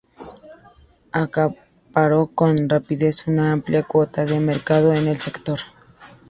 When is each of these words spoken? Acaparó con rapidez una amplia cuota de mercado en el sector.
Acaparó 1.11 2.31
con 2.33 2.67
rapidez 2.67 3.27
una 3.27 3.51
amplia 3.51 3.83
cuota 3.83 4.25
de 4.25 4.39
mercado 4.39 4.95
en 4.95 5.07
el 5.07 5.17
sector. 5.17 5.59